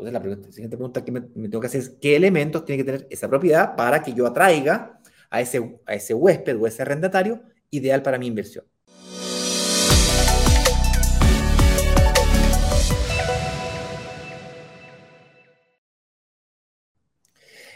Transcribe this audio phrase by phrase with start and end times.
[0.00, 3.06] Entonces, la, siguiente pregunta que me, tengo que hacer es, ¿qué elementos tiene que tener
[3.10, 8.02] esa propiedad para que yo atraiga a ese, a ese huésped o ese arrendatario ideal
[8.02, 8.64] para mi inversión?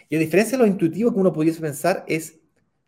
[0.09, 2.39] Y a diferencia de lo intuitivo que uno pudiese pensar es,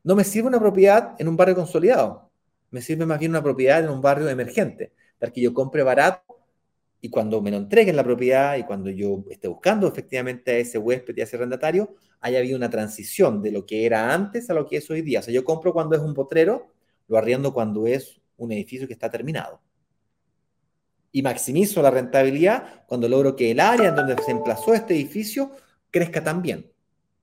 [0.03, 2.31] no me sirve una propiedad en un barrio consolidado,
[2.71, 6.26] me sirve más bien una propiedad en un barrio emergente, para que yo compre barato
[7.01, 10.79] y cuando me lo entreguen la propiedad y cuando yo esté buscando efectivamente a ese
[10.79, 14.55] huésped y a ese arrendatario, haya habido una transición de lo que era antes a
[14.55, 15.21] lo que es hoy día.
[15.21, 16.73] O sea, yo compro cuando es un potrero,
[17.09, 19.61] lo arriendo cuando es un edificio que está terminado.
[21.13, 25.53] Y maximizo la rentabilidad cuando logro que el área en donde se emplazó este edificio
[25.91, 26.71] crezca también.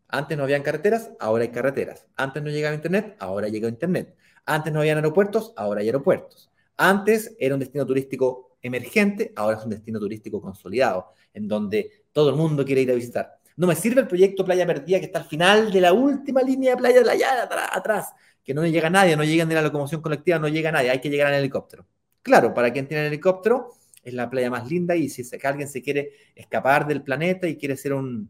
[0.08, 2.08] Antes no habían carreteras, ahora hay carreteras.
[2.16, 4.16] Antes no llegaba Internet, ahora llega Internet.
[4.46, 6.52] Antes no habían aeropuertos, ahora hay aeropuertos.
[6.78, 12.30] Antes era un destino turístico emergente, ahora es un destino turístico consolidado, en donde todo
[12.30, 13.38] el mundo quiere ir a visitar.
[13.56, 16.72] No me sirve el proyecto Playa Perdida que está al final de la última línea
[16.72, 20.40] de playa de allá atrás, que no llega nadie, no llega ni la locomoción colectiva,
[20.40, 21.86] no llega nadie, hay que llegar en helicóptero.
[22.24, 25.82] Claro, para quien tiene el helicóptero es la playa más linda y si alguien se
[25.82, 28.30] quiere escapar del planeta y quiere ser un,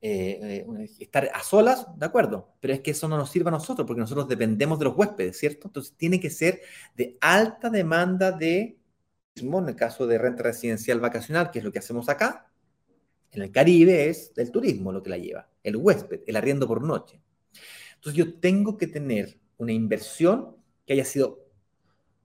[0.00, 3.50] eh, eh, estar a solas, de acuerdo, pero es que eso no nos sirve a
[3.50, 5.66] nosotros porque nosotros dependemos de los huéspedes, ¿cierto?
[5.66, 6.60] Entonces tiene que ser
[6.94, 8.77] de alta demanda de,
[9.40, 12.50] en el caso de renta residencial vacacional, que es lo que hacemos acá,
[13.30, 16.82] en el Caribe es el turismo lo que la lleva, el huésped, el arriendo por
[16.82, 17.20] noche.
[17.94, 21.46] Entonces yo tengo que tener una inversión que haya sido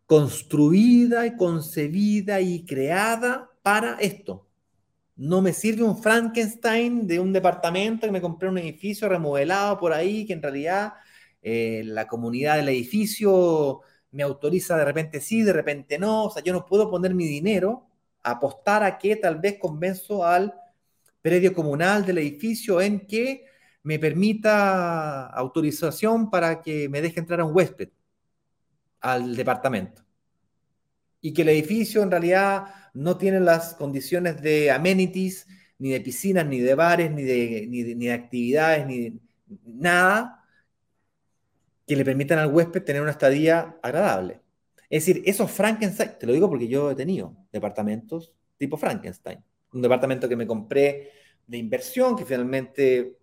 [0.06, 4.48] construida y concebida y creada para esto,
[5.16, 9.94] no me sirve un Frankenstein de un departamento que me compré un edificio remodelado por
[9.94, 10.94] ahí, que en realidad
[11.42, 13.82] eh, la comunidad del edificio
[14.14, 16.26] me autoriza de repente sí, de repente no.
[16.26, 17.88] O sea, yo no puedo poner mi dinero
[18.24, 20.54] a apostar a que tal vez convenzo al
[21.22, 23.46] predio comunal del edificio en que
[23.84, 27.90] me permita autorización para que me deje entrar a un huésped
[29.02, 30.04] al departamento.
[31.20, 35.48] Y que el edificio en realidad no tienen las condiciones de amenities,
[35.80, 39.20] ni de piscinas, ni de bares, ni de, ni de, actividades, ni
[39.66, 40.43] nada
[41.86, 44.42] que le permitan al huésped tener una estadía agradable.
[44.90, 49.44] Es decir, esos Frankenstein, te lo digo porque yo he tenido departamentos tipo Frankenstein.
[49.74, 51.12] Un departamento que me compré
[51.48, 53.18] de inversión, que finalmente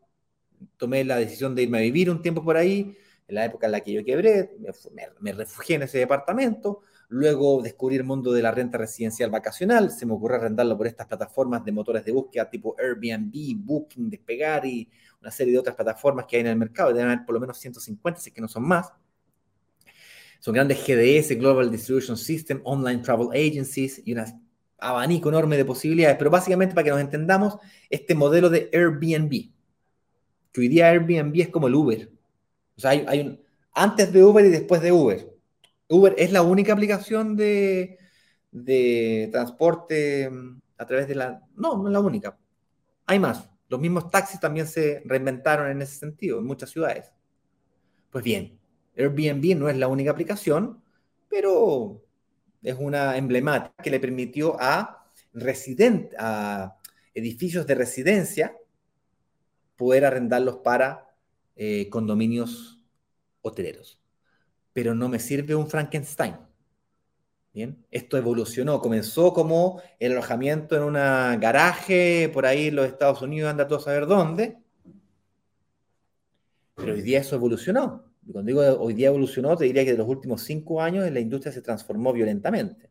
[0.77, 2.97] tomé la decisión de irme a vivir un tiempo por ahí,
[3.29, 4.57] en la época en la que yo quebré,
[4.93, 6.83] me, me refugié en ese departamento,
[7.13, 9.91] Luego descubrí el mundo de la renta residencial vacacional.
[9.91, 14.65] Se me ocurrió arrendarlo por estas plataformas de motores de búsqueda tipo Airbnb, Booking, Despegar
[14.65, 14.89] y
[15.21, 16.93] una serie de otras plataformas que hay en el mercado.
[16.93, 18.93] Deben haber por lo menos 150, si es que no son más.
[20.39, 24.25] Son grandes GDS, Global Distribution System, Online Travel Agencies y un
[24.79, 26.17] abanico enorme de posibilidades.
[26.17, 27.59] Pero básicamente, para que nos entendamos,
[27.91, 29.51] este modelo de Airbnb,
[30.53, 32.11] que hoy día Airbnb es como el Uber.
[32.77, 33.41] O sea, hay, hay un
[33.73, 35.33] antes de Uber y después de Uber.
[35.89, 37.99] Uber es la única aplicación de,
[39.33, 41.43] transporte mm, a través de la...
[41.57, 42.39] No, no es la única.
[43.07, 43.50] Hay más.
[43.71, 47.11] Los mismos taxis también se reinventaron en ese sentido en muchas ciudades.
[48.11, 48.61] Pues bien,
[48.95, 50.83] Airbnb no es la única aplicación,
[51.31, 52.05] pero
[52.63, 56.77] es una emblemática que le permitió a, resident, a
[57.15, 58.55] edificios de residencia
[59.77, 61.09] poder arrendarlos para
[61.57, 62.83] eh, condominios
[63.41, 64.01] hoteleros
[64.73, 66.37] pero no me sirve un Frankenstein.
[67.53, 73.23] Bien, esto evolucionó, comenzó como el alojamiento en un garaje por ahí en los Estados
[73.23, 74.59] Unidos, anda todo a saber dónde,
[76.77, 78.05] pero hoy día eso evolucionó.
[78.25, 81.21] Y cuando digo hoy día evolucionó, te diría que de los últimos cinco años la
[81.21, 82.89] industria se transformó violentamente,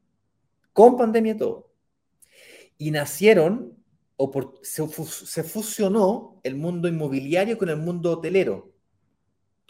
[0.73, 1.71] con pandemia y todo.
[2.77, 3.77] Y nacieron,
[4.17, 4.31] o
[4.61, 8.73] se fusionó el mundo inmobiliario con el mundo hotelero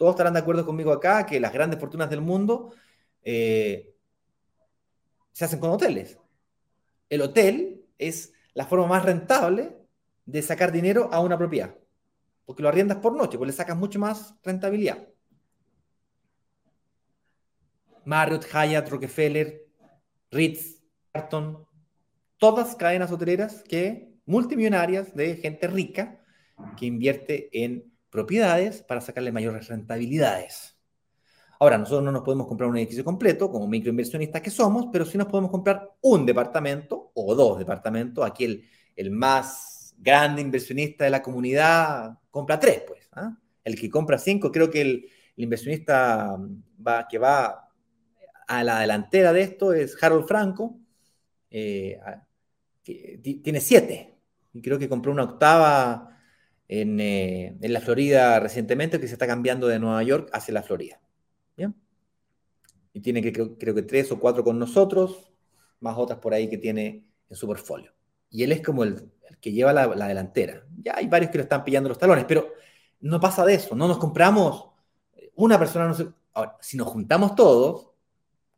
[0.00, 2.72] todos estarán de acuerdo conmigo acá que las grandes fortunas del mundo
[3.22, 3.92] eh,
[5.32, 6.18] se hacen con hoteles.
[7.08, 9.76] El hotel es la forma más rentable
[10.26, 11.76] de sacar dinero a una propiedad,
[12.46, 15.08] porque lo arriendas por noche, pues le sacas mucho más rentabilidad.
[18.04, 19.66] Marriott, Hyatt, Rockefeller,
[20.30, 20.82] Ritz,
[21.12, 21.66] Carton,
[22.38, 26.24] todas cadenas hoteleras que multimillonarias de gente rica
[26.76, 30.79] que invierte en propiedades para sacarle mayores rentabilidades.
[31.60, 35.18] Ahora, nosotros no nos podemos comprar un edificio completo como microinversionistas que somos, pero sí
[35.18, 38.24] nos podemos comprar un departamento o dos departamentos.
[38.26, 38.64] Aquí
[38.96, 43.06] el, más grande inversionista de la comunidad compra tres, pues.
[43.12, 43.36] ¿ah?
[43.62, 46.38] El que compra cinco, creo que el, inversionista
[46.86, 47.68] va, que va
[48.48, 50.78] a la delantera de esto es Harold Franco,
[51.50, 51.98] eh,
[52.82, 54.16] que tiene siete.
[54.54, 56.16] Y creo que compró una octava
[56.68, 61.00] eh, en, la Florida recientemente, que se está cambiando de Nueva York hacia la Florida.
[62.92, 65.30] Y tiene que, creo que tres o cuatro con nosotros,
[65.80, 67.92] más otras por ahí que tiene en su portfolio.
[68.30, 69.10] Y él es como el,
[69.40, 70.66] que lleva la, la, delantera.
[70.82, 72.52] Ya hay varios que lo están pillando los talones, pero
[73.00, 73.74] no pasa de eso.
[73.74, 74.70] No nos compramos
[75.34, 75.86] una persona.
[75.88, 76.08] No se...
[76.34, 77.90] Ahora, si nos juntamos todos,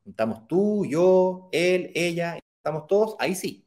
[0.05, 3.65] juntamos tú, yo, él, ella, estamos todos, ahí sí,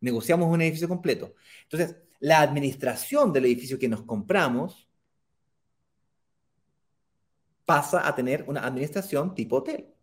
[0.00, 1.34] negociamos un edificio completo.
[1.62, 4.83] Entonces, la administración del edificio que nos compramos
[7.64, 9.93] pasa a tener una administración tipo hotel.